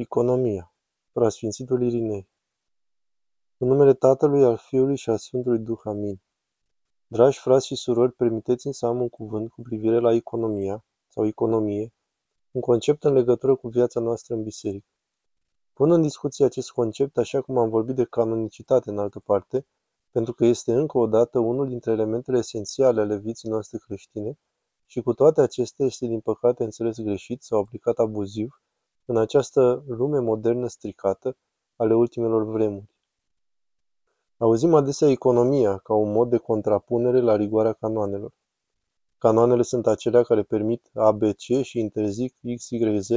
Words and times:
Economia. 0.00 0.74
Preasfințitul 1.12 1.82
Irinei. 1.82 2.28
În 3.56 3.68
numele 3.68 3.94
Tatălui, 3.94 4.44
al 4.44 4.56
Fiului 4.56 4.96
și 4.96 5.10
al 5.10 5.18
Sfântului 5.18 5.58
Duh. 5.58 5.80
Amin. 5.84 6.20
Dragi 7.06 7.38
frați 7.38 7.66
și 7.66 7.74
surori, 7.74 8.12
permiteți-mi 8.12 8.74
să 8.74 8.86
am 8.86 9.00
un 9.00 9.08
cuvânt 9.08 9.50
cu 9.50 9.62
privire 9.62 9.98
la 9.98 10.14
economia 10.14 10.84
sau 11.08 11.26
economie, 11.26 11.92
un 12.50 12.60
concept 12.60 13.04
în 13.04 13.12
legătură 13.12 13.54
cu 13.54 13.68
viața 13.68 14.00
noastră 14.00 14.34
în 14.34 14.42
biserică. 14.42 14.86
Pun 15.72 15.90
în 15.90 16.02
discuție 16.02 16.44
acest 16.44 16.70
concept 16.70 17.16
așa 17.16 17.40
cum 17.40 17.58
am 17.58 17.68
vorbit 17.68 17.94
de 17.94 18.04
canonicitate 18.04 18.90
în 18.90 18.98
altă 18.98 19.20
parte, 19.20 19.66
pentru 20.10 20.32
că 20.32 20.44
este 20.44 20.72
încă 20.72 20.98
o 20.98 21.06
dată 21.06 21.38
unul 21.38 21.68
dintre 21.68 21.92
elementele 21.92 22.38
esențiale 22.38 23.00
ale 23.00 23.16
vieții 23.16 23.48
noastre 23.48 23.78
creștine 23.86 24.38
și 24.86 25.00
cu 25.00 25.14
toate 25.14 25.40
acestea 25.40 25.86
este 25.86 26.06
din 26.06 26.20
păcate 26.20 26.64
înțeles 26.64 26.98
greșit 26.98 27.42
sau 27.42 27.60
aplicat 27.60 27.98
abuziv 27.98 28.62
în 29.10 29.16
această 29.16 29.84
lume 29.86 30.18
modernă 30.18 30.66
stricată 30.66 31.36
ale 31.76 31.94
ultimelor 31.94 32.44
vremuri. 32.44 32.90
Auzim 34.36 34.74
adesea 34.74 35.08
economia 35.08 35.78
ca 35.78 35.94
un 35.94 36.12
mod 36.12 36.30
de 36.30 36.36
contrapunere 36.36 37.20
la 37.20 37.36
rigoarea 37.36 37.72
canoanelor. 37.72 38.32
Canoanele 39.18 39.62
sunt 39.62 39.86
acelea 39.86 40.22
care 40.22 40.42
permit 40.42 40.90
ABC 40.94 41.62
și 41.62 41.78
interzic 41.78 42.34
XYZ 42.54 43.08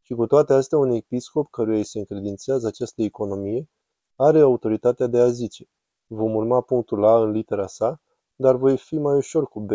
și 0.00 0.14
cu 0.14 0.26
toate 0.26 0.52
astea 0.52 0.78
un 0.78 0.90
episcop 0.90 1.50
căruia 1.50 1.76
îi 1.76 1.84
se 1.84 1.98
încredințează 1.98 2.66
această 2.66 3.02
economie 3.02 3.68
are 4.16 4.40
autoritatea 4.40 5.06
de 5.06 5.18
a 5.18 5.28
zice 5.28 5.68
vom 6.06 6.34
urma 6.34 6.60
punctul 6.60 7.04
A 7.04 7.22
în 7.22 7.30
litera 7.30 7.66
sa, 7.66 8.00
dar 8.34 8.56
voi 8.56 8.76
fi 8.76 8.98
mai 8.98 9.16
ușor 9.16 9.48
cu 9.48 9.60
B 9.60 9.70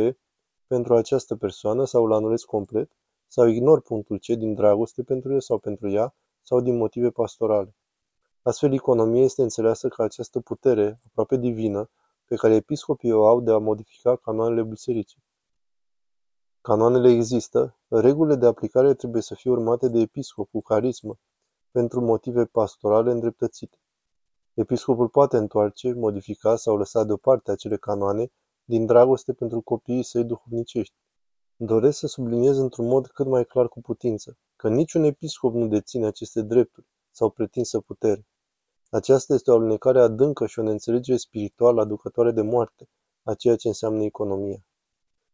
pentru 0.67 0.95
această 0.95 1.35
persoană 1.35 1.85
sau 1.85 2.03
îl 2.03 2.13
anulez 2.13 2.41
complet 2.41 2.91
sau 3.27 3.47
ignor 3.47 3.81
punctul 3.81 4.19
C 4.19 4.25
din 4.25 4.53
dragoste 4.53 5.03
pentru 5.03 5.33
el 5.33 5.41
sau 5.41 5.57
pentru 5.57 5.89
ea 5.89 6.15
sau 6.41 6.61
din 6.61 6.77
motive 6.77 7.09
pastorale. 7.09 7.75
Astfel, 8.41 8.73
economia 8.73 9.23
este 9.23 9.41
înțeleasă 9.41 9.87
ca 9.87 10.03
această 10.03 10.39
putere, 10.39 10.99
aproape 11.05 11.37
divină, 11.37 11.89
pe 12.25 12.35
care 12.35 12.55
episcopii 12.55 13.11
o 13.11 13.27
au 13.27 13.41
de 13.41 13.51
a 13.51 13.57
modifica 13.57 14.15
canoanele 14.15 14.63
bisericii. 14.63 15.23
Canoanele 16.61 17.09
există, 17.09 17.77
regulile 17.87 18.35
de 18.35 18.45
aplicare 18.45 18.93
trebuie 18.93 19.21
să 19.21 19.35
fie 19.35 19.51
urmate 19.51 19.87
de 19.87 19.99
episcop 19.99 20.49
cu 20.49 20.61
carismă, 20.61 21.19
pentru 21.71 22.01
motive 22.01 22.45
pastorale 22.45 23.11
îndreptățite. 23.11 23.77
Episcopul 24.53 25.07
poate 25.07 25.37
întoarce, 25.37 25.93
modifica 25.93 26.55
sau 26.55 26.77
lăsa 26.77 27.03
deoparte 27.03 27.51
acele 27.51 27.77
canoane 27.77 28.31
din 28.63 28.85
dragoste 28.85 29.33
pentru 29.33 29.61
copiii 29.61 30.03
săi 30.03 30.23
duhovnicești. 30.23 30.95
Doresc 31.59 31.97
să 31.97 32.07
subliniez 32.07 32.57
într-un 32.57 32.87
mod 32.87 33.07
cât 33.07 33.25
mai 33.25 33.45
clar 33.45 33.67
cu 33.67 33.81
putință 33.81 34.37
că 34.55 34.69
niciun 34.69 35.03
episcop 35.03 35.53
nu 35.53 35.67
deține 35.67 36.05
aceste 36.05 36.41
drepturi 36.41 36.87
sau 37.11 37.29
pretinsă 37.29 37.79
putere. 37.79 38.27
Aceasta 38.89 39.33
este 39.33 39.51
o 39.51 39.53
alunecare 39.53 39.99
adâncă 39.99 40.45
și 40.45 40.59
o 40.59 40.61
neînțelegere 40.61 41.17
spirituală 41.17 41.81
aducătoare 41.81 42.31
de 42.31 42.41
moarte 42.41 42.89
a 43.23 43.33
ceea 43.33 43.55
ce 43.55 43.67
înseamnă 43.67 44.03
economia. 44.03 44.65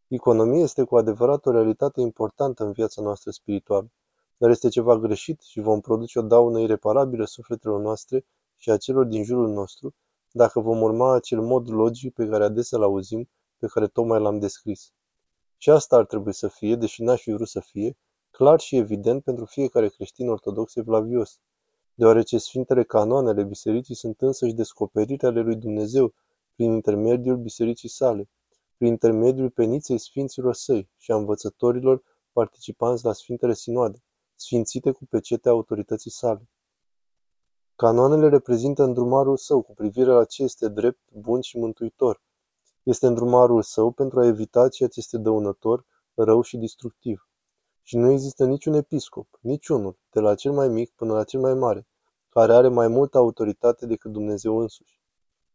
Economia 0.08 0.62
este 0.62 0.82
cu 0.82 0.96
adevărat 0.96 1.46
o 1.46 1.50
realitate 1.50 2.00
importantă 2.00 2.64
în 2.64 2.72
viața 2.72 3.02
noastră 3.02 3.30
spirituală, 3.30 3.90
dar 4.36 4.50
este 4.50 4.68
ceva 4.68 4.98
greșit 4.98 5.40
și 5.42 5.60
vom 5.60 5.80
produce 5.80 6.18
o 6.18 6.22
daună 6.22 6.60
ireparabilă 6.60 7.24
sufletelor 7.24 7.80
noastre 7.80 8.26
și 8.56 8.70
a 8.70 8.76
celor 8.76 9.04
din 9.04 9.24
jurul 9.24 9.48
nostru 9.48 9.94
dacă 10.30 10.60
vom 10.60 10.82
urma 10.82 11.14
acel 11.14 11.40
mod 11.40 11.70
logic 11.70 12.14
pe 12.14 12.26
care 12.26 12.44
adesea 12.44 12.78
l 12.78 12.82
auzim, 12.82 13.28
pe 13.58 13.66
care 13.66 13.86
tocmai 13.86 14.20
l-am 14.20 14.38
descris. 14.38 14.92
Și 15.64 15.70
asta 15.70 15.96
ar 15.96 16.06
trebui 16.06 16.34
să 16.34 16.48
fie, 16.48 16.76
deși 16.76 17.02
n-aș 17.02 17.22
fi 17.22 17.32
vrut 17.32 17.48
să 17.48 17.60
fie, 17.60 17.96
clar 18.30 18.60
și 18.60 18.76
evident 18.76 19.22
pentru 19.22 19.44
fiecare 19.44 19.88
creștin 19.88 20.28
ortodox 20.28 20.74
evlavios, 20.76 21.40
deoarece 21.94 22.38
Sfintele 22.38 22.82
Canoanele 22.84 23.44
Bisericii 23.44 23.94
sunt 23.94 24.20
însăși 24.20 24.52
descoperirea 24.52 25.28
ale 25.28 25.40
lui 25.40 25.56
Dumnezeu 25.56 26.14
prin 26.54 26.72
intermediul 26.72 27.36
bisericii 27.36 27.88
sale, 27.88 28.28
prin 28.76 28.88
intermediul 28.88 29.50
peniței 29.50 29.98
Sfinților 29.98 30.54
săi 30.54 30.90
și 30.98 31.10
a 31.10 31.16
învățătorilor 31.16 32.02
participanți 32.32 33.04
la 33.04 33.12
Sfintele 33.12 33.54
Sinoade, 33.54 34.02
sfințite 34.34 34.90
cu 34.90 35.06
pecetea 35.06 35.50
autorității 35.50 36.10
sale. 36.10 36.48
Canoanele 37.76 38.28
reprezintă 38.28 38.82
îndrumarul 38.82 39.36
său 39.36 39.62
cu 39.62 39.74
privire 39.74 40.10
la 40.10 40.24
ce 40.24 40.42
este 40.42 40.68
drept, 40.68 41.00
bun 41.12 41.40
și 41.40 41.58
mântuitor. 41.58 42.22
Este 42.84 43.06
îndrumarul 43.06 43.62
său 43.62 43.90
pentru 43.90 44.20
a 44.20 44.26
evita 44.26 44.68
ceea 44.68 44.88
ce 44.88 44.98
este 44.98 45.18
dăunător, 45.18 45.86
rău 46.14 46.42
și 46.42 46.56
destructiv. 46.56 47.28
Și 47.82 47.96
nu 47.96 48.10
există 48.10 48.44
niciun 48.44 48.74
episcop, 48.74 49.38
niciunul, 49.40 49.98
de 50.10 50.20
la 50.20 50.34
cel 50.34 50.52
mai 50.52 50.68
mic 50.68 50.90
până 50.90 51.12
la 51.12 51.24
cel 51.24 51.40
mai 51.40 51.54
mare, 51.54 51.86
care 52.28 52.54
are 52.54 52.68
mai 52.68 52.88
multă 52.88 53.18
autoritate 53.18 53.86
decât 53.86 54.12
Dumnezeu 54.12 54.58
însuși. 54.58 55.00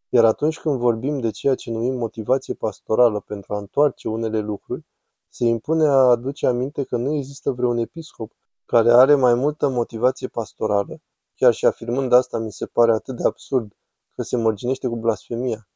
Iar 0.10 0.26
atunci 0.26 0.60
când 0.60 0.80
vorbim 0.80 1.20
de 1.20 1.30
ceea 1.30 1.56
ce 1.56 1.72
numim 1.72 1.96
motivație 1.96 2.54
pastorală 2.54 3.20
pentru 3.20 3.54
a 3.54 3.58
întoarce 3.58 4.08
unele 4.08 4.40
lucruri, 4.40 4.86
se 5.30 5.46
impune 5.46 5.86
a 5.86 6.10
aduce 6.10 6.48
aminte 6.48 6.84
că 6.84 6.98
nu 6.98 7.14
există 7.14 7.52
vreun 7.52 7.78
episcop 7.78 8.32
care 8.66 8.92
are 8.92 9.16
mai 9.16 9.34
multă 9.34 9.68
motivație 9.68 10.28
pastorală 10.28 11.02
Chiar 11.40 11.54
și 11.54 11.66
afirmând 11.66 12.14
asta 12.14 12.38
mi 12.38 12.52
se 12.52 12.66
pare 12.66 12.92
atât 12.92 13.16
de 13.16 13.24
absurd 13.24 13.78
că 14.16 14.22
se 14.24 14.38
mărginește 14.38 14.88
cu 14.88 14.96
blasfemia. 14.96 15.69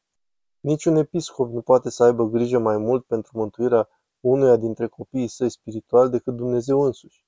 Niciun 0.64 0.96
episcop 0.96 1.52
nu 1.52 1.60
poate 1.60 1.90
să 1.90 2.04
aibă 2.04 2.24
grijă 2.24 2.58
mai 2.58 2.76
mult 2.76 3.04
pentru 3.04 3.38
mântuirea 3.38 3.88
unuia 4.20 4.56
dintre 4.56 4.86
copiii 4.86 5.28
săi 5.28 5.50
spirituali 5.50 6.10
decât 6.10 6.34
Dumnezeu 6.34 6.80
însuși. 6.80 7.24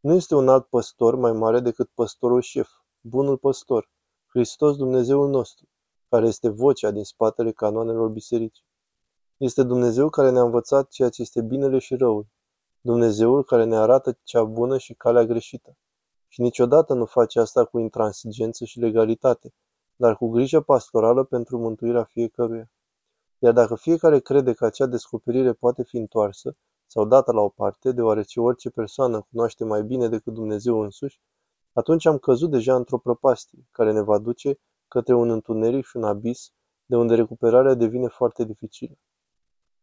Nu 0.00 0.14
este 0.14 0.34
un 0.34 0.48
alt 0.48 0.66
păstor 0.66 1.14
mai 1.14 1.32
mare 1.32 1.60
decât 1.60 1.90
păstorul 1.94 2.40
șef, 2.40 2.68
bunul 3.00 3.36
păstor, 3.36 3.90
Hristos 4.26 4.76
Dumnezeul 4.76 5.28
nostru, 5.28 5.68
care 6.08 6.26
este 6.26 6.48
vocea 6.48 6.90
din 6.90 7.04
spatele 7.04 7.52
canoanelor 7.52 8.08
bisericii. 8.08 8.64
Este 9.36 9.62
Dumnezeu 9.62 10.08
care 10.08 10.30
ne-a 10.30 10.42
învățat 10.42 10.88
ceea 10.88 11.08
ce 11.08 11.22
este 11.22 11.42
binele 11.42 11.78
și 11.78 11.94
răul, 11.94 12.26
Dumnezeul 12.80 13.44
care 13.44 13.64
ne 13.64 13.76
arată 13.76 14.18
cea 14.22 14.44
bună 14.44 14.78
și 14.78 14.94
calea 14.94 15.24
greșită. 15.24 15.76
Și 16.28 16.40
niciodată 16.40 16.94
nu 16.94 17.04
face 17.04 17.40
asta 17.40 17.64
cu 17.64 17.78
intransigență 17.78 18.64
și 18.64 18.78
legalitate, 18.78 19.54
dar 19.96 20.16
cu 20.16 20.28
grijă 20.28 20.60
pastorală 20.60 21.24
pentru 21.24 21.58
mântuirea 21.58 22.04
fiecăruia. 22.04 22.70
Iar 23.38 23.52
dacă 23.52 23.74
fiecare 23.74 24.20
crede 24.20 24.52
că 24.52 24.64
acea 24.64 24.86
descoperire 24.86 25.52
poate 25.52 25.82
fi 25.82 25.96
întoarsă 25.96 26.56
sau 26.86 27.04
dată 27.04 27.32
la 27.32 27.40
o 27.40 27.48
parte, 27.48 27.92
deoarece 27.92 28.40
orice 28.40 28.70
persoană 28.70 29.26
cunoaște 29.30 29.64
mai 29.64 29.82
bine 29.82 30.08
decât 30.08 30.32
Dumnezeu 30.32 30.80
însuși, 30.80 31.20
atunci 31.72 32.06
am 32.06 32.18
căzut 32.18 32.50
deja 32.50 32.74
într-o 32.74 32.98
prăpastie 32.98 33.66
care 33.70 33.92
ne 33.92 34.00
va 34.00 34.18
duce 34.18 34.58
către 34.88 35.14
un 35.14 35.30
întuneric 35.30 35.84
și 35.84 35.96
un 35.96 36.04
abis 36.04 36.52
de 36.86 36.96
unde 36.96 37.14
recuperarea 37.14 37.74
devine 37.74 38.08
foarte 38.08 38.44
dificilă. 38.44 38.94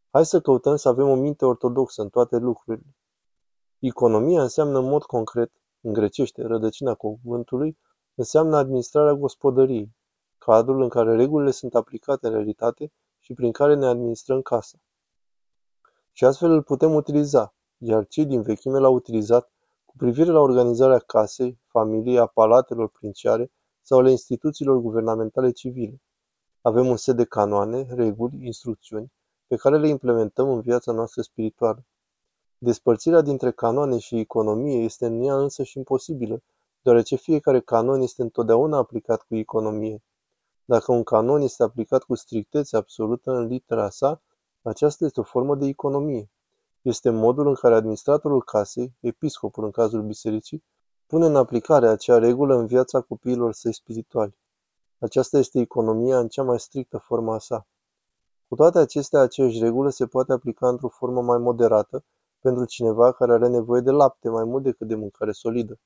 Hai 0.09 0.25
să 0.25 0.41
căutăm 0.41 0.75
să 0.75 0.87
avem 0.87 1.09
o 1.09 1.15
minte 1.15 1.45
ortodoxă 1.45 2.01
în 2.01 2.09
toate 2.09 2.37
lucrurile. 2.37 2.95
Economia 3.79 4.41
înseamnă 4.41 4.79
în 4.79 4.85
mod 4.85 5.03
concret 5.03 5.51
în 5.81 5.93
grecește, 5.93 6.41
rădăcina 6.41 6.93
cuvântului 6.93 7.77
înseamnă 8.15 8.57
administrarea 8.57 9.13
gospodăriei, 9.13 9.95
cadrul 10.45 10.81
în 10.81 10.89
care 10.89 11.15
regulile 11.15 11.51
sunt 11.51 11.75
aplicate 11.75 12.27
în 12.27 12.33
realitate 12.33 12.91
și 13.19 13.33
prin 13.33 13.51
care 13.51 13.75
ne 13.75 13.85
administrăm 13.85 14.41
casa. 14.41 14.77
Și 16.11 16.25
astfel 16.25 16.51
îl 16.51 16.63
putem 16.63 16.93
utiliza, 16.93 17.53
iar 17.77 18.07
cei 18.07 18.25
din 18.25 18.41
vechime 18.41 18.79
l-au 18.79 18.93
utilizat 18.93 19.51
cu 19.85 19.93
privire 19.97 20.31
la 20.31 20.39
organizarea 20.39 20.97
casei, 20.97 21.59
familiei, 21.67 22.19
a 22.19 22.25
palatelor 22.25 22.89
princiare 22.89 23.51
sau 23.81 23.99
ale 23.99 24.09
instituțiilor 24.09 24.77
guvernamentale 24.77 25.51
civile. 25.51 26.01
Avem 26.61 26.87
un 26.87 26.97
set 26.97 27.15
de 27.15 27.23
canoane, 27.23 27.87
reguli, 27.89 28.45
instrucțiuni, 28.45 29.11
pe 29.47 29.55
care 29.55 29.77
le 29.77 29.87
implementăm 29.87 30.49
în 30.49 30.61
viața 30.61 30.91
noastră 30.91 31.21
spirituală. 31.21 31.85
Despărțirea 32.57 33.21
dintre 33.21 33.51
canoane 33.51 33.97
și 33.97 34.19
economie 34.19 34.83
este 34.83 35.05
în 35.05 35.21
ea 35.21 35.35
însăși 35.35 35.77
imposibilă, 35.77 36.41
deoarece 36.81 37.15
fiecare 37.15 37.59
canon 37.59 38.01
este 38.01 38.21
întotdeauna 38.21 38.77
aplicat 38.77 39.21
cu 39.21 39.35
economie. 39.35 40.03
Dacă 40.65 40.91
un 40.91 41.03
canon 41.03 41.41
este 41.41 41.63
aplicat 41.63 42.03
cu 42.03 42.15
strictețe 42.15 42.77
absolută 42.77 43.31
în 43.31 43.45
litera 43.45 43.89
sa, 43.89 44.21
aceasta 44.61 45.05
este 45.05 45.19
o 45.19 45.23
formă 45.23 45.55
de 45.55 45.65
economie. 45.65 46.29
Este 46.81 47.09
modul 47.09 47.47
în 47.47 47.53
care 47.53 47.75
administratorul 47.75 48.43
casei, 48.43 48.93
episcopul 48.99 49.63
în 49.63 49.71
cazul 49.71 50.01
bisericii, 50.01 50.63
pune 51.07 51.25
în 51.25 51.35
aplicare 51.35 51.87
acea 51.87 52.17
regulă 52.17 52.55
în 52.55 52.65
viața 52.65 53.01
copiilor 53.01 53.53
săi 53.53 53.73
spirituali. 53.73 54.37
Aceasta 54.99 55.37
este 55.37 55.59
economia 55.59 56.19
în 56.19 56.27
cea 56.27 56.43
mai 56.43 56.59
strictă 56.59 56.97
formă 56.97 57.33
a 57.33 57.39
sa. 57.39 57.67
Cu 58.47 58.55
toate 58.55 58.79
acestea, 58.79 59.19
aceeași 59.19 59.59
regulă 59.59 59.89
se 59.89 60.05
poate 60.05 60.33
aplica 60.33 60.67
într-o 60.67 60.87
formă 60.87 61.21
mai 61.21 61.37
moderată, 61.37 62.03
pentru 62.39 62.65
cineva 62.65 63.11
care 63.11 63.31
are 63.33 63.47
nevoie 63.47 63.81
de 63.81 63.91
lapte 63.91 64.29
mai 64.29 64.43
mult 64.43 64.63
decât 64.63 64.87
de 64.87 64.95
mâncare 64.95 65.31
solidă. 65.31 65.79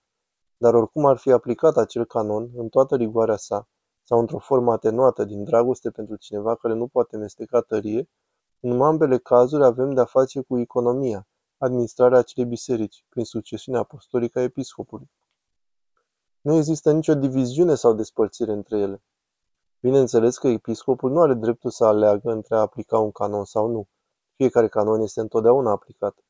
Dar 0.58 0.74
oricum 0.74 1.06
ar 1.06 1.18
fi 1.18 1.32
aplicat 1.32 1.78
acel 1.78 2.06
canon 2.06 2.50
în 2.56 2.70
toată 2.70 2.96
rigoarea 2.96 3.36
sa, 3.36 3.68
sau 4.08 4.20
într-o 4.20 4.40
formă 4.40 4.72
atenuată 4.72 5.24
din 5.24 5.44
dragoste 5.44 5.92
pentru 5.92 6.16
cineva 6.16 6.56
care 6.56 6.74
nu 6.74 6.88
poate 6.88 7.18
mesteca 7.18 7.62
tărie, 7.62 8.10
în 8.60 8.82
ambele 8.82 9.18
cazuri 9.18 9.64
avem 9.64 9.94
de-a 9.94 10.06
face 10.06 10.42
cu 10.42 10.60
economia, 10.60 11.28
administrarea 11.58 12.18
acelei 12.18 12.50
biserici, 12.50 13.06
prin 13.10 13.24
succesiunea 13.24 13.82
apostolică 13.82 14.40
a 14.40 14.42
episcopului. 14.42 15.12
Nu 16.42 16.54
există 16.54 16.92
nicio 16.92 17.14
diviziune 17.14 17.76
sau 17.76 17.94
despărțire 17.94 18.52
între 18.52 18.78
ele. 18.80 19.04
Bineînțeles 19.80 20.38
că 20.38 20.48
episcopul 20.48 21.12
nu 21.12 21.22
are 21.22 21.34
dreptul 21.34 21.72
să 21.72 21.86
aleagă 21.86 22.32
între 22.32 22.56
a 22.56 22.60
aplica 22.60 23.00
un 23.00 23.12
canon 23.12 23.46
sau 23.46 23.68
nu. 23.68 23.88
Fiecare 24.36 24.68
canon 24.68 25.02
este 25.02 25.20
întotdeauna 25.20 25.72
aplicat. 25.72 26.24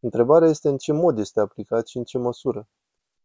Întrebarea 0.00 0.48
este 0.48 0.68
în 0.68 0.76
ce 0.76 0.92
mod 0.92 1.18
este 1.18 1.40
aplicat 1.40 1.86
și 1.86 1.96
în 1.96 2.04
ce 2.04 2.18
măsură. 2.18 2.68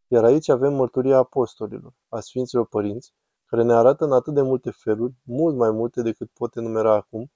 Iar 0.08 0.24
aici 0.24 0.50
avem 0.50 0.74
mărturia 0.74 1.18
apostolilor, 1.18 1.94
a 2.10 2.20
Sfinților 2.20 2.68
Părinți, 2.68 3.14
care 3.48 3.64
ne 3.64 3.74
arată 3.74 4.04
în 4.04 4.12
atât 4.12 4.34
de 4.34 4.42
multe 4.42 4.72
feluri, 4.72 5.14
mult 5.24 5.56
mai 5.56 5.72
multe 5.72 6.02
decât 6.02 6.30
pot 6.30 6.56
enumera 6.56 6.94
acum, 6.94 7.32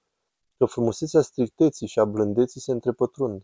că 0.56 0.64
frumusețea 0.64 1.20
stricteții 1.20 1.86
și 1.86 1.98
a 1.98 2.04
blândeții 2.04 2.60
se 2.60 2.72
întrepătrund. 2.72 3.42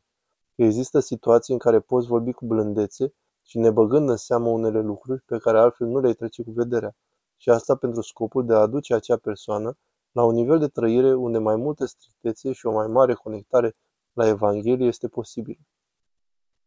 Că 0.57 0.63
există 0.63 1.01
situații 1.01 1.53
în 1.53 1.59
care 1.59 1.81
poți 1.81 2.07
vorbi 2.07 2.33
cu 2.33 2.47
blândețe 2.47 3.15
și 3.43 3.59
ne 3.59 3.71
băgând 3.71 4.09
în 4.09 4.17
seamă 4.17 4.49
unele 4.49 4.81
lucruri 4.81 5.23
pe 5.23 5.39
care 5.39 5.59
altfel 5.59 5.87
nu 5.87 6.01
le-ai 6.01 6.15
trece 6.15 6.43
cu 6.43 6.51
vederea. 6.51 6.97
Și 7.37 7.51
asta 7.51 7.77
pentru 7.77 8.03
scopul 8.03 8.47
de 8.47 8.55
a 8.55 8.59
aduce 8.59 8.95
acea 8.95 9.17
persoană 9.17 9.79
la 10.13 10.25
un 10.25 10.35
nivel 10.35 10.59
de 10.59 10.69
trăire 10.69 11.15
unde 11.15 11.39
mai 11.39 11.57
multă 11.57 11.85
strictețe 11.85 12.53
și 12.53 12.67
o 12.67 12.73
mai 12.73 12.87
mare 12.87 13.15
conectare 13.15 13.77
la 14.13 14.27
Evanghelie 14.27 14.87
este 14.87 15.09
posibilă. 15.09 15.61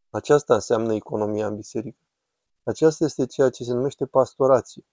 Aceasta 0.09 0.53
înseamnă 0.53 0.93
economia 0.93 1.47
în 1.47 1.55
biserică. 1.55 1.99
Aceasta 2.63 3.05
este 3.05 3.25
ceea 3.25 3.49
ce 3.49 3.63
se 3.63 3.73
numește 3.73 4.05
pastorație. 4.05 4.85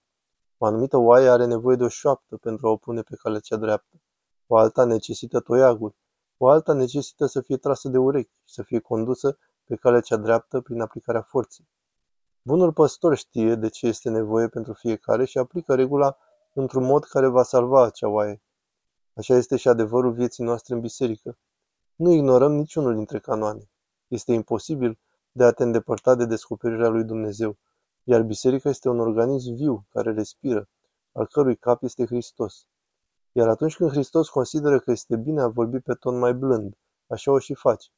O 0.61 0.65
anumită 0.65 0.97
oaie 0.97 1.29
are 1.29 1.45
nevoie 1.45 1.75
de 1.75 1.83
o 1.83 1.87
șoaptă 1.87 2.37
pentru 2.37 2.67
a 2.67 2.69
o 2.69 2.77
pune 2.77 3.01
pe 3.01 3.15
calea 3.15 3.39
cea 3.39 3.55
dreaptă. 3.55 4.01
O 4.47 4.57
alta 4.57 4.85
necesită 4.85 5.39
toiaguri. 5.39 5.95
O 6.37 6.47
alta 6.47 6.73
necesită 6.73 7.25
să 7.25 7.41
fie 7.41 7.57
trasă 7.57 7.89
de 7.89 7.97
urechi 7.97 8.33
și 8.45 8.53
să 8.53 8.63
fie 8.63 8.79
condusă 8.79 9.37
pe 9.63 9.75
calea 9.75 9.99
cea 9.99 10.17
dreaptă 10.17 10.61
prin 10.61 10.81
aplicarea 10.81 11.21
forței. 11.21 11.67
Bunul 12.41 12.73
păstor 12.73 13.15
știe 13.15 13.55
de 13.55 13.69
ce 13.69 13.87
este 13.87 14.09
nevoie 14.09 14.47
pentru 14.47 14.73
fiecare 14.73 15.25
și 15.25 15.37
aplică 15.37 15.75
regula 15.75 16.17
într-un 16.53 16.83
mod 16.83 17.03
care 17.03 17.27
va 17.27 17.43
salva 17.43 17.85
acea 17.85 18.07
oaie. 18.07 18.41
Așa 19.13 19.35
este 19.35 19.55
și 19.55 19.67
adevărul 19.67 20.11
vieții 20.11 20.43
noastre 20.43 20.73
în 20.73 20.79
biserică. 20.79 21.37
Nu 21.95 22.11
ignorăm 22.11 22.51
niciunul 22.53 22.95
dintre 22.95 23.19
canoane. 23.19 23.69
Este 24.07 24.33
imposibil 24.33 24.99
de 25.31 25.43
a 25.43 25.51
te 25.51 25.63
îndepărta 25.63 26.15
de 26.15 26.25
descoperirea 26.25 26.87
lui 26.87 27.03
Dumnezeu, 27.03 27.57
iar 28.09 28.23
biserica 28.23 28.69
este 28.69 28.89
un 28.89 28.99
organism 28.99 29.53
viu 29.53 29.85
care 29.89 30.13
respiră, 30.13 30.69
al 31.11 31.27
cărui 31.27 31.55
cap 31.55 31.83
este 31.83 32.05
Hristos. 32.05 32.67
Iar 33.31 33.47
atunci 33.47 33.75
când 33.75 33.89
Hristos 33.91 34.29
consideră 34.29 34.79
că 34.79 34.91
este 34.91 35.17
bine 35.17 35.41
a 35.41 35.47
vorbi 35.47 35.79
pe 35.79 35.93
ton 35.93 36.19
mai 36.19 36.33
blând, 36.33 36.77
așa 37.07 37.31
o 37.31 37.39
și 37.39 37.53
face. 37.53 37.89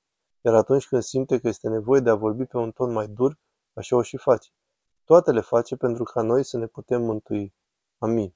Iar 0.41 0.55
atunci 0.55 0.87
când 0.87 1.01
simte 1.01 1.39
că 1.39 1.47
este 1.47 1.69
nevoie 1.69 2.01
de 2.01 2.09
a 2.09 2.15
vorbi 2.15 2.45
pe 2.45 2.57
un 2.57 2.71
ton 2.71 2.91
mai 2.91 3.07
dur, 3.07 3.39
așa 3.73 3.95
o 3.95 4.01
și 4.01 4.17
face. 4.17 4.49
Toate 5.03 5.31
le 5.31 5.41
face 5.41 5.75
pentru 5.75 6.03
ca 6.03 6.21
noi 6.21 6.43
să 6.43 6.57
ne 6.57 6.65
putem 6.67 7.01
mântui. 7.01 7.53
Amin. 7.97 8.35